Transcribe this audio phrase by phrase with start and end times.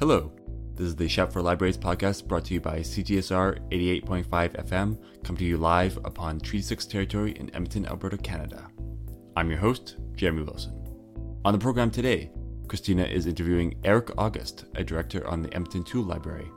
[0.00, 0.30] Hello,
[0.76, 4.28] this is the Shout for Libraries podcast brought to you by CJSR 88.5
[4.64, 8.68] FM, come to you live upon Treaty 6 territory in Edmonton, Alberta, Canada.
[9.36, 10.72] I'm your host, Jeremy Wilson.
[11.44, 12.30] On the program today,
[12.68, 16.48] Christina is interviewing Eric August, a director on the Edmonton Tool Library.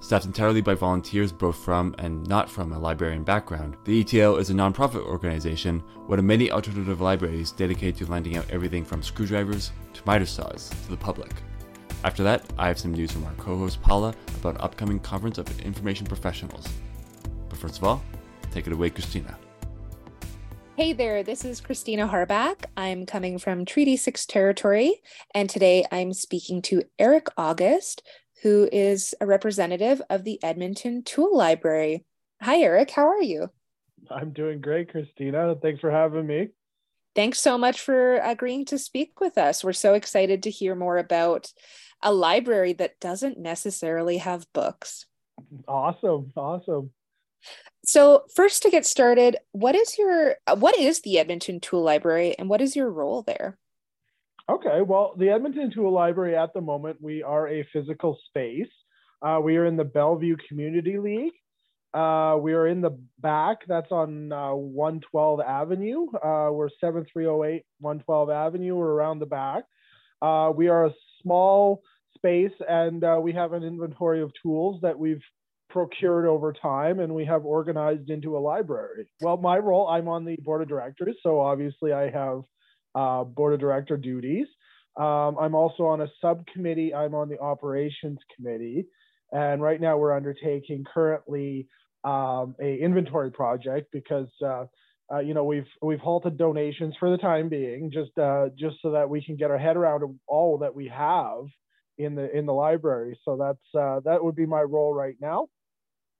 [0.00, 4.50] Staffed entirely by volunteers both from and not from a librarian background, the ETL is
[4.50, 9.70] a nonprofit organization, one of many alternative libraries dedicated to lending out everything from screwdrivers
[9.94, 11.30] to miter saws to the public.
[12.02, 15.36] After that, I have some news from our co host Paula about an upcoming conference
[15.36, 16.66] of information professionals.
[17.50, 18.02] But first of all,
[18.50, 19.36] take it away, Christina.
[20.76, 22.64] Hey there, this is Christina Harback.
[22.74, 25.02] I'm coming from Treaty 6 territory,
[25.34, 28.02] and today I'm speaking to Eric August,
[28.42, 32.06] who is a representative of the Edmonton Tool Library.
[32.40, 33.50] Hi, Eric, how are you?
[34.10, 35.54] I'm doing great, Christina.
[35.60, 36.48] Thanks for having me.
[37.14, 39.64] Thanks so much for agreeing to speak with us.
[39.64, 41.52] We're so excited to hear more about
[42.02, 45.06] a library that doesn't necessarily have books.
[45.66, 46.32] Awesome.
[46.36, 46.90] Awesome.
[47.84, 52.48] So, first to get started, what is your what is the Edmonton Tool Library and
[52.48, 53.58] what is your role there?
[54.48, 58.68] Okay, well, the Edmonton Tool Library at the moment, we are a physical space.
[59.22, 61.34] Uh, we are in the Bellevue Community League.
[61.94, 66.06] Uh, we are in the back, that's on uh, 112 Avenue.
[66.14, 68.76] Uh, we're 7308 112 Avenue.
[68.76, 69.64] We're around the back.
[70.22, 71.82] Uh, we are a small
[72.14, 75.22] space and uh, we have an inventory of tools that we've
[75.70, 79.08] procured over time and we have organized into a library.
[79.20, 82.42] Well, my role, I'm on the board of directors, so obviously I have
[82.94, 84.46] uh, board of director duties.
[84.96, 88.86] Um, I'm also on a subcommittee, I'm on the operations committee.
[89.32, 91.68] And right now we're undertaking currently
[92.02, 94.64] um, a inventory project because uh,
[95.12, 98.90] uh, you know we've we've halted donations for the time being just uh, just so
[98.92, 101.44] that we can get our head around all that we have
[101.98, 105.46] in the in the library so that's uh, that would be my role right now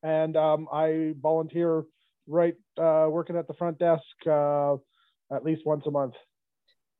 [0.03, 1.85] and um, I volunteer
[2.27, 4.75] right uh, working at the front desk uh,
[5.33, 6.15] at least once a month.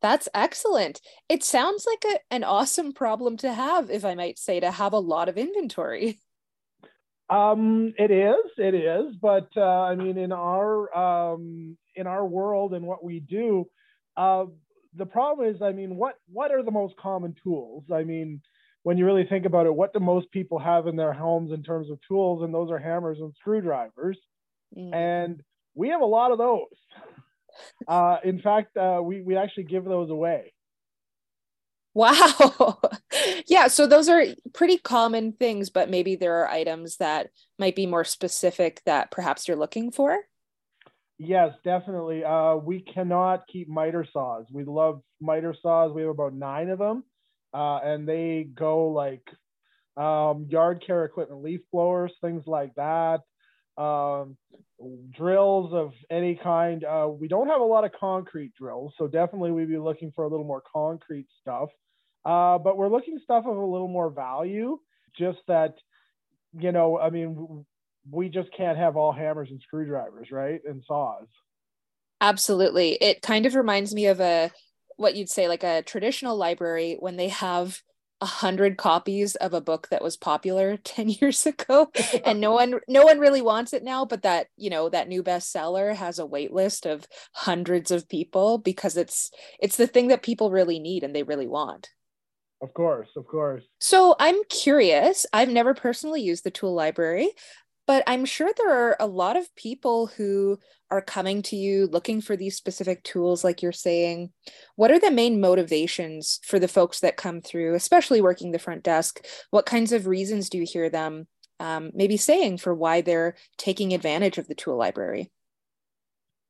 [0.03, 1.01] That's excellent.
[1.29, 4.93] It sounds like a, an awesome problem to have, if I might say, to have
[4.93, 6.19] a lot of inventory.
[7.31, 12.75] Um, it is, it is, but uh, I mean, in our um, in our world
[12.75, 13.69] and what we do,
[14.17, 14.47] uh,
[14.97, 17.85] the problem is, I mean, what what are the most common tools?
[17.95, 18.41] I mean,
[18.83, 21.63] when you really think about it, what do most people have in their homes in
[21.63, 22.43] terms of tools?
[22.43, 24.19] And those are hammers and screwdrivers.
[24.77, 24.95] Mm.
[24.95, 25.43] And
[25.75, 26.67] we have a lot of those.
[27.89, 30.53] Uh, in fact, uh, we, we actually give those away.
[31.95, 32.81] Wow.
[33.47, 33.69] yeah.
[33.69, 38.05] So those are pretty common things, but maybe there are items that might be more
[38.05, 40.19] specific that perhaps you're looking for.
[41.19, 42.25] Yes, definitely.
[42.25, 44.47] Uh, we cannot keep miter saws.
[44.51, 45.93] We love miter saws.
[45.93, 47.05] We have about nine of them
[47.53, 49.27] uh, and they go like
[49.97, 53.21] um, yard care equipment, leaf blowers, things like that,
[53.77, 54.37] um,
[55.11, 56.85] drills of any kind.
[56.85, 60.25] Uh, we don't have a lot of concrete drills, so definitely we'd be looking for
[60.25, 61.69] a little more concrete stuff.
[62.25, 64.79] Uh, but we're looking stuff of a little more value,
[65.17, 65.75] just that,
[66.59, 67.65] you know, I mean,
[68.11, 70.61] we just can't have all hammers and screwdrivers, right?
[70.65, 71.27] And saws.
[72.21, 72.93] Absolutely.
[73.01, 74.51] It kind of reminds me of a
[74.97, 77.81] what you'd say like a traditional library when they have
[78.21, 81.91] a hundred copies of a book that was popular 10 years ago
[82.25, 85.23] and no one no one really wants it now but that you know that new
[85.23, 90.23] bestseller has a wait list of hundreds of people because it's it's the thing that
[90.23, 91.91] people really need and they really want.
[92.63, 93.65] Of course of course.
[93.79, 95.25] So i'm curious.
[95.33, 97.31] I've never personally used the tool library
[97.91, 100.61] but I'm sure there are a lot of people who
[100.93, 104.31] are coming to you looking for these specific tools, like you're saying.
[104.77, 108.85] What are the main motivations for the folks that come through, especially working the front
[108.85, 109.27] desk?
[109.51, 111.27] What kinds of reasons do you hear them
[111.59, 115.33] um, maybe saying for why they're taking advantage of the tool library?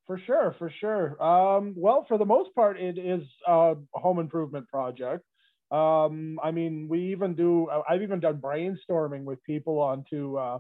[0.09, 1.23] For sure, for sure.
[1.23, 5.25] Um, well, for the most part, it is a home improvement project.
[5.71, 7.71] Um, I mean, we even do.
[7.89, 10.59] I've even done brainstorming with people onto uh,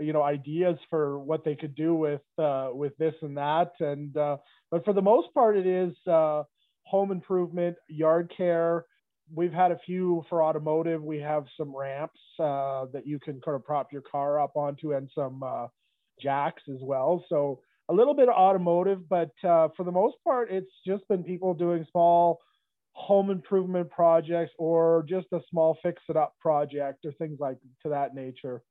[0.00, 3.72] you know ideas for what they could do with uh, with this and that.
[3.80, 4.38] And uh,
[4.70, 6.44] but for the most part it is uh,
[6.84, 8.86] home improvement yard care.
[9.32, 11.02] We've had a few for automotive.
[11.02, 14.92] We have some ramps uh, that you can kind of prop your car up onto
[14.92, 15.68] and some uh,
[16.20, 17.24] jacks as well.
[17.28, 21.24] So a little bit of automotive but uh, for the most part it's just been
[21.24, 22.38] people doing small
[22.92, 27.88] home improvement projects or just a small fix it up project or things like to
[27.88, 28.62] that nature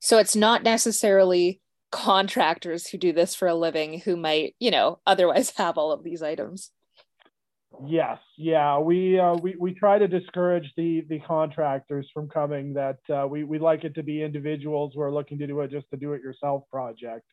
[0.00, 1.60] so it's not necessarily
[1.90, 6.04] contractors who do this for a living who might, you know, otherwise have all of
[6.04, 6.70] these items.
[7.86, 12.74] Yes, yeah, we uh, we we try to discourage the the contractors from coming.
[12.74, 15.70] That uh, we we like it to be individuals who are looking to do it
[15.70, 17.24] just to do it yourself project.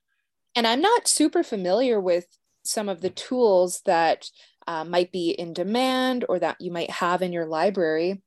[0.56, 2.26] And I'm not super familiar with
[2.64, 4.30] some of the tools that
[4.68, 8.22] uh, might be in demand or that you might have in your library.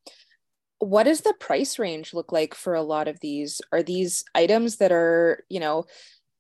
[0.83, 3.61] What does the price range look like for a lot of these?
[3.71, 5.85] Are these items that are you know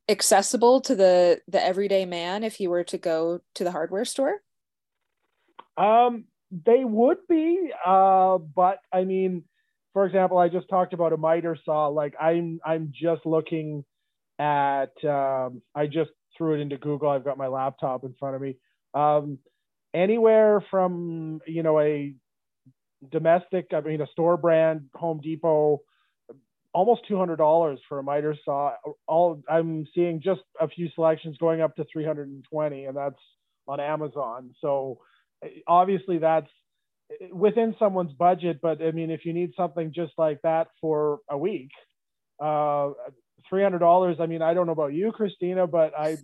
[0.08, 4.42] accessible to the the everyday man if he were to go to the hardware store?
[5.76, 9.44] Um, they would be, uh, but I mean,
[9.92, 11.86] for example, I just talked about a miter saw.
[11.86, 13.84] Like I'm, I'm just looking
[14.40, 14.92] at.
[15.04, 17.10] Um, I just threw it into Google.
[17.10, 18.56] I've got my laptop in front of me.
[18.92, 19.38] Um,
[19.94, 22.12] anywhere from you know a
[23.10, 25.82] domestic, I mean a store brand, Home Depot,
[26.72, 28.72] almost two hundred dollars for a miter saw.
[29.06, 32.96] All I'm seeing just a few selections going up to three hundred and twenty, and
[32.96, 33.20] that's
[33.66, 34.54] on Amazon.
[34.60, 34.98] So
[35.66, 36.50] obviously that's
[37.32, 41.36] within someone's budget, but I mean, if you need something just like that for a
[41.36, 41.70] week,
[42.40, 42.90] uh,
[43.48, 44.16] three hundred dollars.
[44.20, 46.18] I mean, I don't know about you, Christina, but I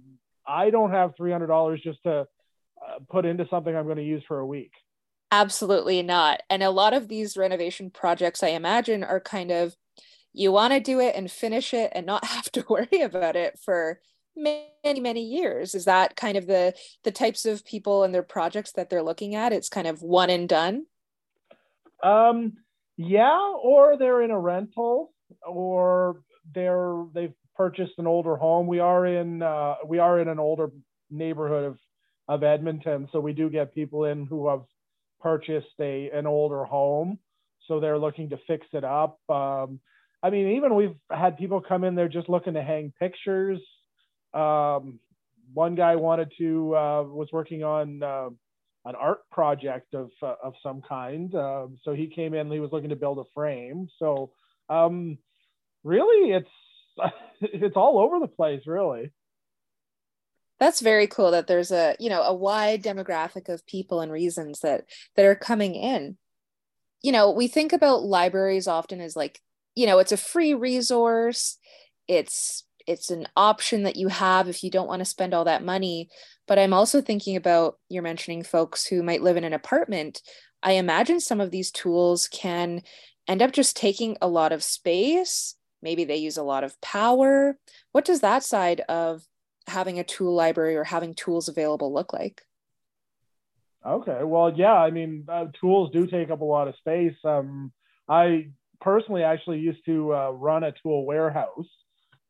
[0.46, 4.02] I don't have three hundred dollars just to uh, put into something I'm going to
[4.02, 4.72] use for a week.
[5.30, 6.42] Absolutely not.
[6.48, 9.76] And a lot of these renovation projects, I imagine, are kind of
[10.32, 13.58] you want to do it and finish it and not have to worry about it
[13.58, 14.00] for
[14.36, 15.74] many many years.
[15.74, 19.34] Is that kind of the the types of people and their projects that they're looking
[19.34, 19.52] at?
[19.52, 20.86] It's kind of one and done?
[22.02, 22.54] Um
[22.96, 25.12] yeah or they're in a rental
[25.46, 26.22] or
[26.54, 28.66] they're they've purchased an older home.
[28.66, 30.70] We are in uh, we are in an older
[31.10, 31.78] neighborhood of
[32.28, 34.60] of edmonton so we do get people in who have
[35.20, 37.18] purchased a an older home
[37.66, 39.80] so they're looking to fix it up um,
[40.22, 43.60] i mean even we've had people come in there just looking to hang pictures
[44.34, 44.98] um,
[45.54, 48.28] one guy wanted to uh, was working on uh,
[48.84, 51.34] an art project of uh, of some kind.
[51.34, 52.50] Um, so he came in.
[52.50, 53.88] He was looking to build a frame.
[53.98, 54.32] So
[54.68, 55.18] um,
[55.84, 56.48] really, it's
[57.40, 58.62] it's all over the place.
[58.66, 59.12] Really.
[60.60, 64.60] That's very cool that there's a you know a wide demographic of people and reasons
[64.60, 64.84] that
[65.16, 66.16] that are coming in.
[67.02, 69.40] You know, we think about libraries often as like
[69.74, 71.58] you know it's a free resource.
[72.08, 75.62] It's it's an option that you have if you don't want to spend all that
[75.62, 76.08] money
[76.48, 80.22] but i'm also thinking about you're mentioning folks who might live in an apartment
[80.62, 82.80] i imagine some of these tools can
[83.28, 87.58] end up just taking a lot of space maybe they use a lot of power
[87.92, 89.22] what does that side of
[89.68, 92.42] having a tool library or having tools available look like
[93.86, 97.72] okay well yeah i mean uh, tools do take up a lot of space um,
[98.08, 98.48] i
[98.80, 101.66] personally actually used to uh, run a tool warehouse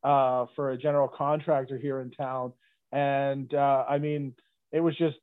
[0.04, 2.52] uh, for a general contractor here in town.
[2.92, 4.34] And uh, I mean,
[4.72, 5.16] it was just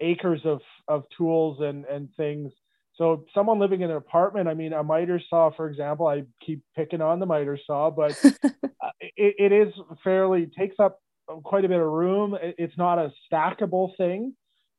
[0.00, 2.52] acres of, of tools and, and things.
[2.96, 6.62] So someone living in an apartment, I mean, a miter saw, for example, I keep
[6.76, 8.18] picking on the miter saw, but
[9.00, 9.72] it, it is
[10.04, 11.00] fairly takes up
[11.44, 12.36] quite a bit of room.
[12.40, 14.34] It's not a stackable thing.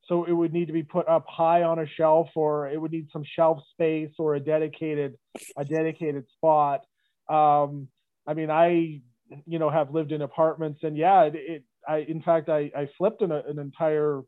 [0.08, 2.92] So it would need to be put up high on a shelf or it would
[2.92, 5.16] need some shelf space or a dedicated,
[5.58, 6.82] a dedicated spot.
[7.30, 7.88] Um,
[8.28, 9.02] I mean, I
[9.46, 12.88] you know have lived in apartments and yeah it, it i in fact i i
[12.98, 14.22] flipped an, an entire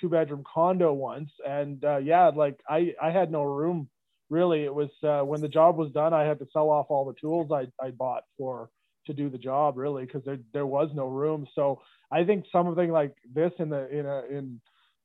[0.00, 3.88] two bedroom condo once and uh, yeah like i i had no room
[4.30, 7.04] really it was uh, when the job was done i had to sell off all
[7.04, 8.70] the tools i i bought for
[9.06, 11.46] to do the job really because there there was no room.
[11.54, 11.80] So
[12.10, 14.60] i think something like this in the in a in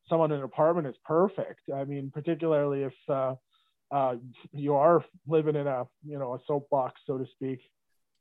[0.10, 1.62] someone in an apartment is perfect.
[1.74, 3.36] I mean particularly if uh,
[3.92, 4.16] uh,
[4.54, 7.62] you are living in a you know a soapbox so to speak.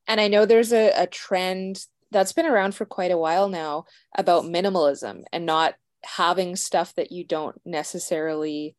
[0.08, 3.84] And I know there's a, a trend that's been around for quite a while now
[4.16, 8.76] about minimalism and not having stuff that you don't necessarily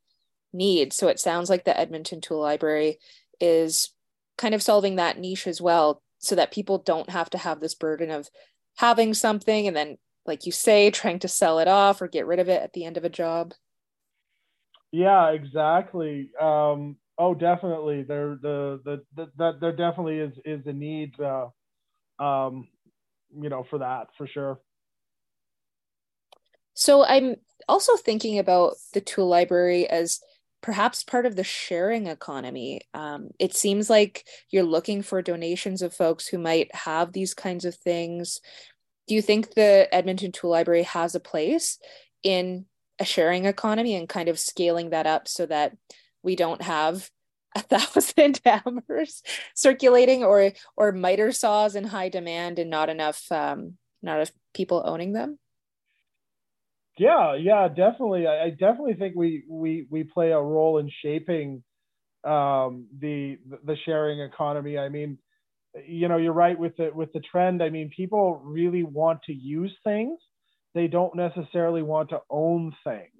[0.53, 0.93] need.
[0.93, 2.99] So it sounds like the Edmonton Tool Library
[3.41, 3.91] is
[4.37, 7.75] kind of solving that niche as well so that people don't have to have this
[7.75, 8.29] burden of
[8.77, 12.39] having something and then like you say trying to sell it off or get rid
[12.39, 13.53] of it at the end of a job
[14.91, 18.03] yeah exactly um Oh, definitely.
[18.03, 21.47] There, the, the, the, that there definitely is is a need, uh,
[22.23, 22.67] um,
[23.35, 24.59] you know, for that for sure.
[26.75, 30.19] So I'm also thinking about the tool library as
[30.61, 32.81] perhaps part of the sharing economy.
[32.93, 37.65] Um, it seems like you're looking for donations of folks who might have these kinds
[37.65, 38.39] of things.
[39.07, 41.77] Do you think the Edmonton Tool Library has a place
[42.23, 42.65] in
[42.99, 45.75] a sharing economy and kind of scaling that up so that
[46.23, 47.09] we don't have
[47.55, 49.23] a thousand hammers
[49.55, 54.83] circulating or or miter saws in high demand and not enough um, not enough people
[54.85, 55.39] owning them
[56.97, 58.27] Yeah, yeah, definitely.
[58.27, 61.63] I, I definitely think we we we play a role in shaping
[62.25, 64.77] um, the the sharing economy.
[64.77, 65.19] I mean,
[65.87, 67.63] you know, you're right with the with the trend.
[67.63, 70.19] I mean, people really want to use things.
[70.75, 73.11] They don't necessarily want to own things.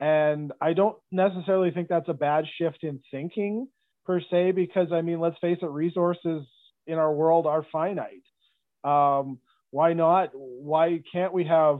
[0.00, 3.68] And I don't necessarily think that's a bad shift in thinking
[4.06, 6.46] per se, because I mean, let's face it, resources
[6.86, 8.22] in our world are finite.
[8.84, 9.38] Um,
[9.70, 10.30] why not?
[10.34, 11.78] Why can't we have?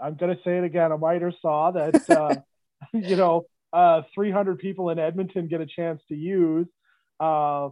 [0.00, 0.92] I'm going to say it again.
[0.92, 2.36] A miter saw that uh,
[2.92, 6.66] you know uh, 300 people in Edmonton get a chance to use
[7.20, 7.68] uh,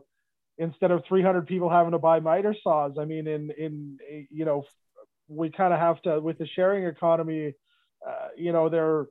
[0.58, 2.92] instead of 300 people having to buy miter saws.
[2.98, 3.98] I mean, in in
[4.30, 4.64] you know,
[5.28, 7.52] we kind of have to with the sharing economy.
[8.06, 9.06] Uh, you know, there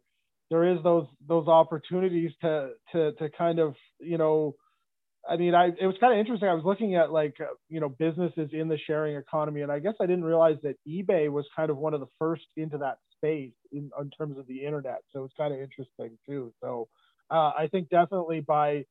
[0.49, 4.55] there is those those opportunities to to to kind of you know
[5.27, 6.49] I mean, I it was kind of interesting.
[6.49, 9.79] I was looking at like uh, you know businesses in the sharing economy, and I
[9.79, 12.97] guess I didn't realize that eBay was kind of one of the first into that
[13.15, 14.99] space in, in terms of the internet.
[15.13, 16.53] So it's kind of interesting too.
[16.61, 16.89] So
[17.31, 18.85] uh, I think definitely by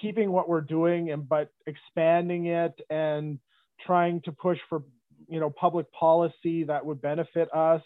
[0.00, 3.38] keeping what we're doing and but expanding it and
[3.84, 4.82] trying to push for
[5.28, 7.82] you know public policy that would benefit us,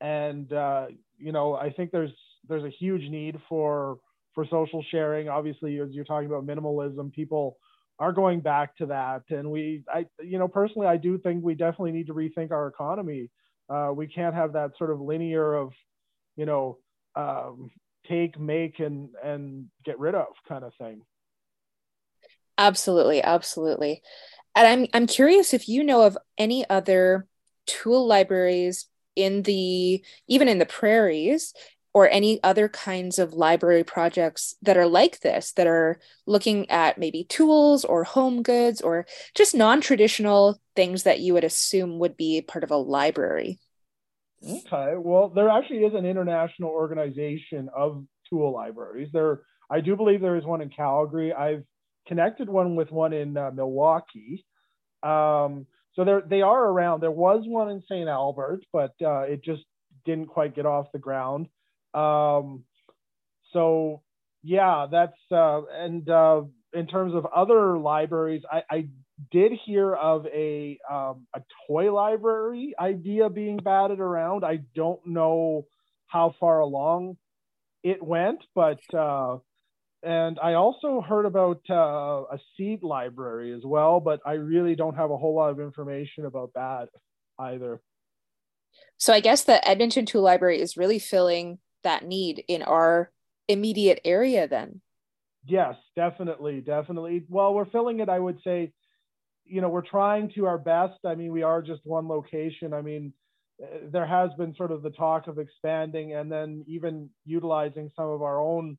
[0.00, 0.86] and uh,
[1.18, 2.12] you know I think there's
[2.48, 3.98] there's a huge need for
[4.34, 5.28] for social sharing.
[5.28, 7.56] Obviously, as you're talking about minimalism, people
[7.98, 9.22] are going back to that.
[9.30, 12.66] And we, I, you know, personally, I do think we definitely need to rethink our
[12.66, 13.30] economy.
[13.68, 15.72] Uh, we can't have that sort of linear of,
[16.36, 16.78] you know,
[17.14, 17.70] um,
[18.08, 21.02] take, make, and and get rid of kind of thing.
[22.56, 24.02] Absolutely, absolutely.
[24.54, 27.26] And I'm I'm curious if you know of any other
[27.66, 31.54] tool libraries in the even in the prairies
[31.92, 36.98] or any other kinds of library projects that are like this that are looking at
[36.98, 42.40] maybe tools or home goods or just non-traditional things that you would assume would be
[42.42, 43.58] part of a library?
[44.42, 49.08] Okay well there actually is an international organization of tool libraries.
[49.12, 51.32] There i do believe there is one in calgary.
[51.32, 51.64] I've
[52.06, 54.44] connected one with one in uh, milwaukee.
[55.02, 57.00] Um, so they they are around.
[57.00, 59.62] There was one in st albert but uh, it just
[60.06, 61.48] didn't quite get off the ground
[61.94, 62.64] um,
[63.52, 64.02] so
[64.42, 66.42] yeah, that's uh, and uh,
[66.72, 68.88] in terms of other libraries, I, I
[69.30, 74.44] did hear of a um, a toy library idea being batted around.
[74.44, 75.66] I don't know
[76.06, 77.16] how far along
[77.82, 79.38] it went, but uh,
[80.02, 84.96] and I also heard about uh, a seed library as well, but I really don't
[84.96, 86.88] have a whole lot of information about that
[87.38, 87.80] either.
[88.96, 93.10] So I guess the Edmonton Tool Library is really filling that need in our
[93.48, 94.80] immediate area then?
[95.46, 97.24] Yes definitely definitely.
[97.28, 98.72] Well we're filling it i would say
[99.44, 100.98] you know we're trying to our best.
[101.04, 102.72] I mean we are just one location.
[102.72, 103.12] I mean
[103.62, 108.08] uh, there has been sort of the talk of expanding and then even utilizing some
[108.08, 108.78] of our own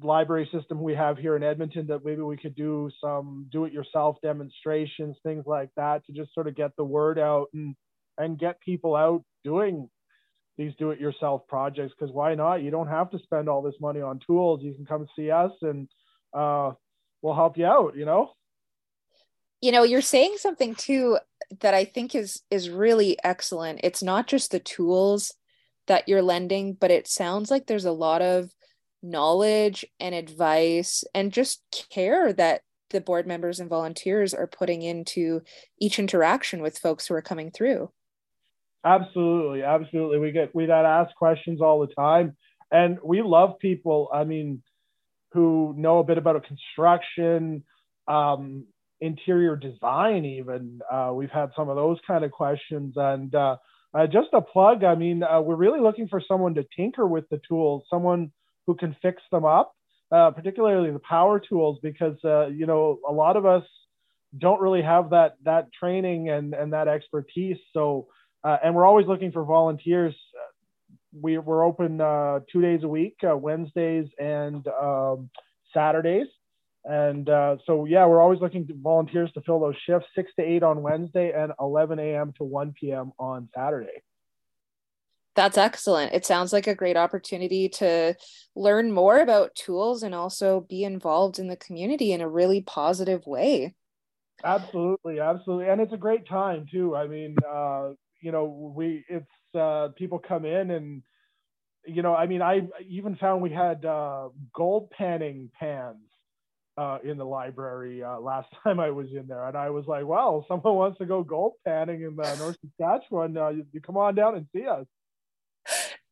[0.00, 3.72] library system we have here in Edmonton that maybe we could do some do it
[3.72, 7.74] yourself demonstrations things like that to just sort of get the word out and
[8.16, 9.88] and get people out doing
[10.60, 12.62] these do-it-yourself projects because why not?
[12.62, 14.60] You don't have to spend all this money on tools.
[14.62, 15.88] You can come see us and
[16.34, 16.72] uh,
[17.22, 17.96] we'll help you out.
[17.96, 18.32] You know.
[19.62, 21.18] You know, you're saying something too
[21.60, 23.80] that I think is is really excellent.
[23.82, 25.32] It's not just the tools
[25.86, 28.50] that you're lending, but it sounds like there's a lot of
[29.02, 35.40] knowledge and advice and just care that the board members and volunteers are putting into
[35.78, 37.90] each interaction with folks who are coming through.
[38.84, 40.18] Absolutely, absolutely.
[40.18, 42.36] We get we get asked questions all the time,
[42.70, 44.08] and we love people.
[44.12, 44.62] I mean,
[45.32, 47.64] who know a bit about construction,
[48.08, 48.66] um,
[49.00, 50.24] interior design.
[50.24, 52.94] Even uh, we've had some of those kind of questions.
[52.96, 53.56] And uh,
[53.94, 54.84] uh, just a plug.
[54.84, 58.32] I mean, uh, we're really looking for someone to tinker with the tools, someone
[58.66, 59.72] who can fix them up,
[60.12, 63.64] uh, particularly the power tools, because uh, you know a lot of us
[64.38, 67.56] don't really have that that training and and that expertise.
[67.72, 68.08] So
[68.44, 70.14] uh, and we're always looking for volunteers.
[71.12, 75.30] We, we're open uh, two days a week, uh, Wednesdays and um,
[75.74, 76.28] Saturdays.
[76.84, 80.42] And uh, so, yeah, we're always looking to volunteers to fill those shifts, 6 to
[80.42, 82.32] 8 on Wednesday and 11 a.m.
[82.38, 83.12] to 1 p.m.
[83.18, 84.02] on Saturday.
[85.36, 86.12] That's excellent.
[86.12, 88.14] It sounds like a great opportunity to
[88.56, 93.26] learn more about tools and also be involved in the community in a really positive
[93.26, 93.74] way.
[94.42, 96.96] Absolutely, absolutely, and it's a great time too.
[96.96, 97.90] I mean, uh,
[98.20, 101.02] you know, we it's uh, people come in and
[101.86, 105.98] you know, I mean, I even found we had uh, gold panning pans
[106.76, 110.06] uh, in the library uh, last time I was in there, and I was like,
[110.06, 113.36] "Well, someone wants to go gold panning in the North Saskatchewan.
[113.36, 114.86] Uh, you, you come on down and see us."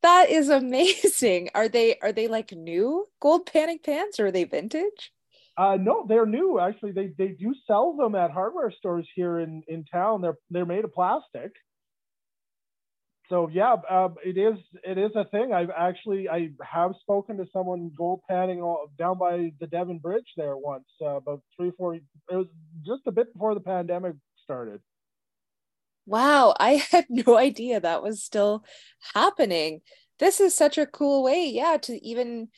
[0.01, 1.49] That is amazing.
[1.53, 5.11] Are they are they like new gold panning pans, or are they vintage?
[5.57, 6.59] Uh, no, they're new.
[6.59, 10.21] Actually, they they do sell them at hardware stores here in in town.
[10.21, 11.51] They're they're made of plastic
[13.29, 15.53] so yeah, uh, it is it is a thing.
[15.53, 18.59] I've actually I have spoken to someone gold panning
[18.97, 21.95] down by the Devon Bridge there once uh, about three four.
[21.95, 22.47] It was
[22.85, 24.81] just a bit before the pandemic started.
[26.07, 28.65] Wow, I had no idea that was still
[29.13, 29.81] happening.
[30.17, 32.49] This is such a cool way, yeah, to even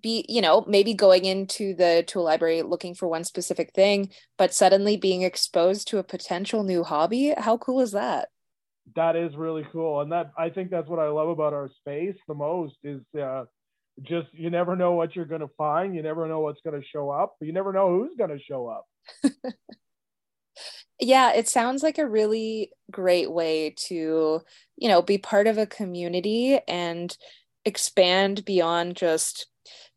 [0.00, 4.52] be you know maybe going into the tool library looking for one specific thing but
[4.52, 8.28] suddenly being exposed to a potential new hobby how cool is that
[8.96, 10.00] that is really cool.
[10.00, 13.44] And that i think that's what i love about our space the most is uh,
[14.02, 15.94] just you never know what you're going to find.
[15.94, 18.68] You never know what's going to show up you never know who's going to show
[18.68, 18.86] up.
[21.00, 24.40] Yeah it sounds like a really great way to
[24.76, 27.16] you know be part of a community and
[27.64, 29.48] expand beyond just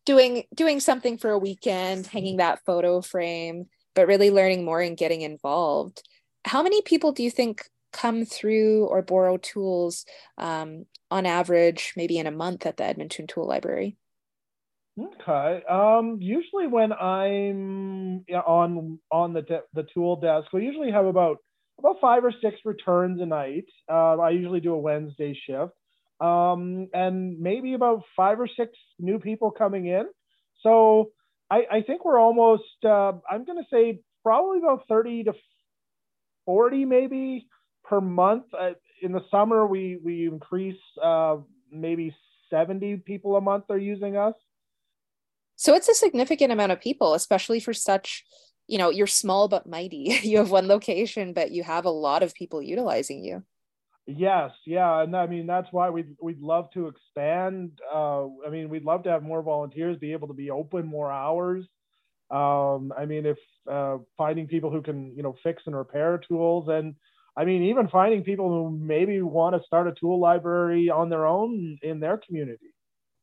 [0.08, 3.67] doing doing something for a weekend hanging that photo frame
[3.98, 6.08] but really learning more and getting involved.
[6.46, 7.63] How many people do you think
[7.98, 10.06] come through or borrow tools
[10.38, 13.98] um, on average, maybe in a month at the Edmonton Tool Library?
[15.00, 15.63] Okay.
[15.70, 21.38] Um, usually when I'm on on the de- the tool desk, we usually have about
[21.80, 23.66] about five or six returns a night.
[23.92, 25.74] Uh, I usually do a Wednesday shift,
[26.20, 30.06] um, and maybe about five or six new people coming in.
[30.63, 31.12] So
[31.51, 32.63] I, I think we're almost.
[32.84, 35.34] Uh, I'm going to say probably about thirty to
[36.46, 37.46] forty, maybe
[37.88, 38.46] per month.
[38.58, 41.38] Uh, in the summer, we we increase uh,
[41.72, 42.15] maybe
[42.50, 44.34] 70 people a month are using us.
[45.56, 48.24] So it's a significant amount of people, especially for such,
[48.67, 50.20] you know, you're small but mighty.
[50.24, 53.44] You have one location, but you have a lot of people utilizing you.
[54.06, 57.72] Yes, yeah, and I mean that's why we'd we'd love to expand.
[57.94, 61.12] Uh, I mean, we'd love to have more volunteers, be able to be open more
[61.12, 61.65] hours.
[62.32, 63.38] Um, I mean, if
[63.69, 66.95] uh, finding people who can you know fix and repair tools and
[67.38, 71.28] I mean, even finding people who maybe want to start a tool library on their
[71.28, 72.73] own in their community.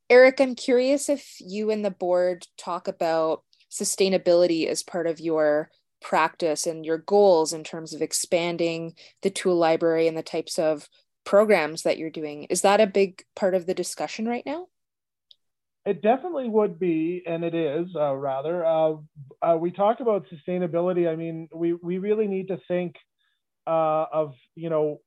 [0.08, 5.68] Eric, I'm curious if you and the board talk about sustainability as part of your
[6.00, 10.88] practice and your goals in terms of expanding the tool library and the types of
[11.24, 12.44] programs that you're doing.
[12.44, 14.68] Is that a big part of the discussion right now?
[15.86, 18.64] It definitely would be, and it is uh, rather.
[18.64, 18.94] Uh,
[19.42, 21.10] uh, we talk about sustainability.
[21.10, 22.94] I mean, we, we really need to think
[23.66, 25.00] uh, of you know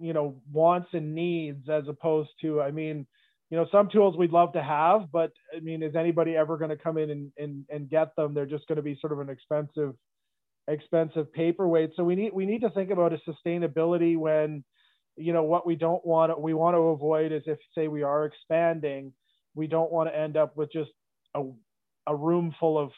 [0.00, 3.06] you know wants and needs as opposed to I mean
[3.50, 6.70] you know some tools we'd love to have but I mean is anybody ever going
[6.70, 8.34] to come in and, and and get them?
[8.34, 9.94] They're just going to be sort of an expensive
[10.68, 11.90] expensive paperweight.
[11.96, 14.64] So we need we need to think about a sustainability when
[15.16, 18.24] you know what we don't want we want to avoid is if say we are
[18.24, 19.12] expanding
[19.54, 20.90] we don't want to end up with just
[21.36, 21.42] a,
[22.08, 22.90] a room full of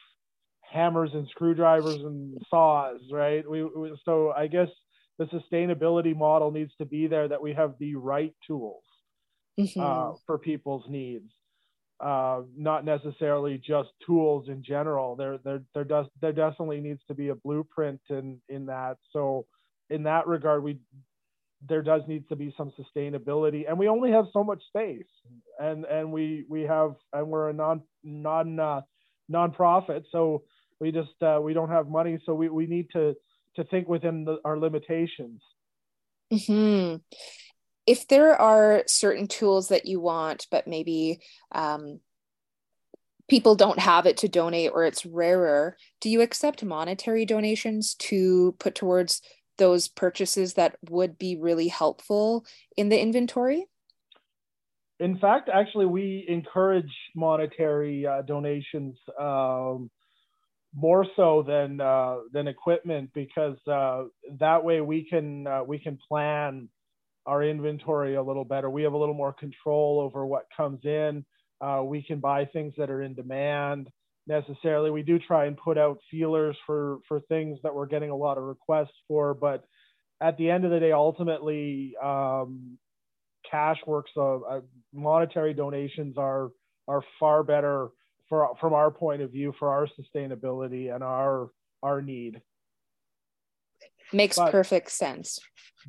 [0.63, 3.49] hammers and screwdrivers and saws right?
[3.49, 4.69] We, we so i guess
[5.19, 8.83] the sustainability model needs to be there that we have the right tools
[9.59, 9.81] mm-hmm.
[9.81, 11.31] uh, for people's needs.
[11.99, 15.17] Uh, not necessarily just tools in general.
[15.17, 18.99] There there there does there definitely needs to be a blueprint in in that.
[19.13, 19.47] So
[19.89, 20.79] in that regard we
[21.67, 23.65] there does need to be some sustainability.
[23.67, 25.07] And we only have so much space.
[25.59, 28.81] And and we we have and we're a non non uh,
[29.29, 30.05] non-profit.
[30.13, 30.43] So
[30.81, 32.19] we just uh, we don't have money.
[32.27, 33.15] So we, we need to
[33.57, 35.43] to think within the, our limitations.
[36.33, 36.97] Mm-hmm.
[37.87, 41.21] If there are certain tools that you want, but maybe
[41.53, 42.01] um,
[43.29, 48.57] people don't have it to donate or it's rarer, do you accept monetary donations to
[48.59, 49.23] put towards
[49.59, 52.45] those purchases that would be really helpful
[52.77, 53.67] in the inventory?
[54.99, 58.97] In fact, actually, we encourage monetary uh, donations.
[59.21, 59.91] Um,
[60.77, 64.05] more so than uh, than equipment because uh,
[64.39, 66.69] that way we can uh, we can plan
[67.25, 68.69] our inventory a little better.
[68.69, 71.25] We have a little more control over what comes in.
[71.61, 73.89] Uh, we can buy things that are in demand
[74.27, 74.91] necessarily.
[74.91, 78.37] We do try and put out feelers for for things that we're getting a lot
[78.37, 79.65] of requests for, but
[80.21, 82.79] at the end of the day, ultimately, um,
[83.51, 84.11] cash works.
[84.15, 84.61] Uh, uh,
[84.93, 86.51] monetary donations are
[86.87, 87.89] are far better
[88.29, 91.51] for from our point of view for our sustainability and our
[91.83, 92.41] our need
[94.13, 95.39] makes but, perfect sense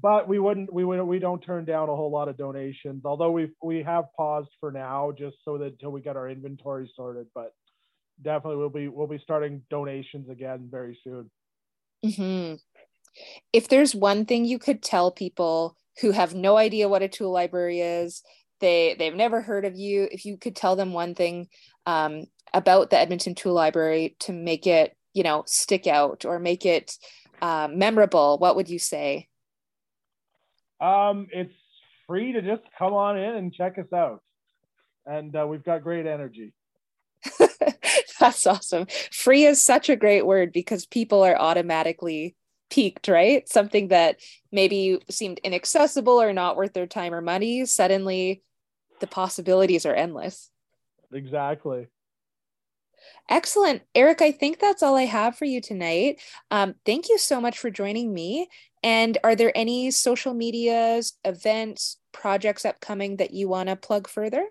[0.02, 3.32] but we wouldn't we wouldn't we don't turn down a whole lot of donations although
[3.32, 7.28] we we have paused for now just so that until we get our inventory sorted
[7.36, 7.54] but
[8.22, 11.30] definitely we'll be we'll be starting donations again very soon.
[12.06, 12.56] Mm-hmm.
[13.54, 17.32] If there's one thing you could tell people who have no idea what a tool
[17.32, 18.22] library is,
[18.60, 20.08] they they've never heard of you.
[20.12, 21.48] If you could tell them one thing
[21.86, 26.66] um, about the Edmonton Tool Library to make it, you know, stick out or make
[26.66, 26.98] it
[27.42, 29.28] um, memorable, what would you say?
[30.80, 31.54] Um, it's
[32.08, 34.22] free to just come on in and check us out,
[35.06, 36.54] and uh, we've got great energy.
[38.20, 38.88] That's awesome.
[39.12, 42.36] Free is such a great word because people are automatically
[42.70, 43.48] piqued, right?
[43.48, 44.20] Something that
[44.52, 47.66] maybe seemed inaccessible or not worth their time or money.
[47.66, 48.42] Suddenly,
[49.00, 50.50] the possibilities are endless.
[51.12, 51.88] Exactly.
[53.30, 53.84] Excellent.
[53.94, 56.22] Eric, I think that's all I have for you tonight.
[56.50, 58.50] Um, thank you so much for joining me.
[58.84, 64.46] And are there any social medias, events, projects upcoming that you want to plug further?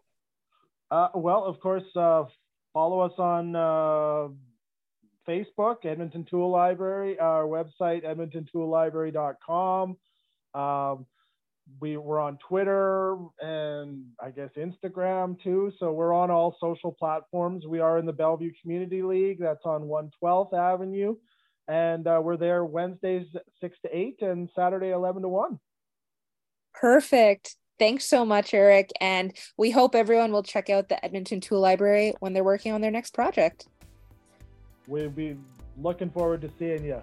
[0.91, 2.25] Uh, well, of course, uh,
[2.73, 4.29] follow us on uh,
[5.29, 9.97] Facebook, Edmonton Tool Library, our website, edmontontoollibrary.com.
[10.55, 11.07] Um,
[11.81, 15.73] we were on Twitter and I guess Instagram too.
[15.79, 17.67] So we're on all social platforms.
[17.67, 19.41] We are in the Bellevue Community League.
[19.41, 21.17] That's on 112th Avenue.
[21.69, 23.27] And uh, we're there Wednesdays
[23.61, 25.59] 6 to 8 and Saturday 11 to 1.
[26.75, 27.57] Perfect.
[27.79, 28.91] Thanks so much, Eric.
[29.01, 32.81] And we hope everyone will check out the Edmonton Tool Library when they're working on
[32.81, 33.67] their next project.
[34.87, 35.37] We'll be
[35.81, 37.03] looking forward to seeing you.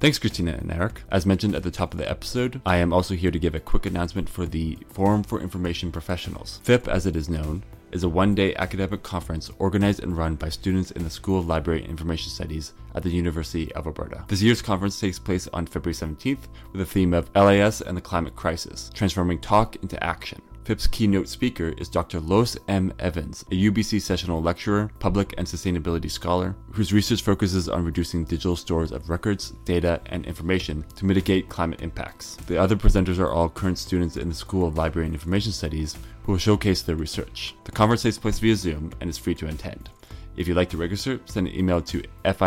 [0.00, 1.02] Thanks, Christina and Eric.
[1.10, 3.60] As mentioned at the top of the episode, I am also here to give a
[3.60, 6.60] quick announcement for the Forum for Information Professionals.
[6.62, 10.48] FIP, as it is known, is a one day academic conference organized and run by
[10.48, 14.24] students in the School of Library and Information Studies at the University of Alberta.
[14.28, 18.00] This year's conference takes place on February 17th with the theme of LIS and the
[18.00, 20.40] Climate Crisis Transforming Talk into Action.
[20.64, 22.20] FIP's keynote speaker is Dr.
[22.20, 22.92] Lois M.
[22.98, 28.56] Evans, a UBC sessional lecturer, public and sustainability scholar, whose research focuses on reducing digital
[28.56, 32.36] stores of records, data, and information to mitigate climate impacts.
[32.46, 35.96] The other presenters are all current students in the School of Library and Information Studies
[36.24, 37.54] who will showcase their research.
[37.64, 39.88] The conference takes place via Zoom and is free to attend.
[40.36, 42.42] If you'd like to register, send an email to fip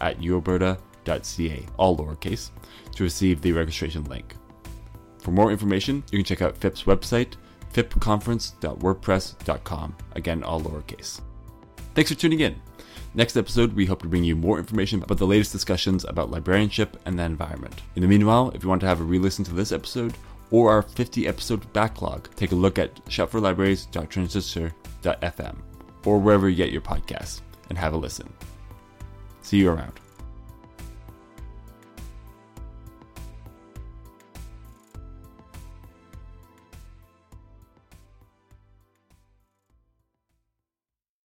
[0.00, 2.50] at ualberta.ca, all lowercase,
[2.94, 4.34] to receive the registration link.
[5.22, 7.36] For more information, you can check out FIP's website,
[7.72, 11.22] fipconference.wordpress.com, again, all lowercase.
[11.94, 12.60] Thanks for tuning in.
[13.14, 16.98] Next episode, we hope to bring you more information about the latest discussions about librarianship
[17.04, 17.82] and the environment.
[17.94, 20.14] In the meanwhile, if you want to have a re listen to this episode
[20.50, 25.56] or our 50 episode backlog, take a look at shopforlibraries.transistor.fm
[26.04, 28.32] or wherever you get your podcasts and have a listen.
[29.42, 30.01] See you around.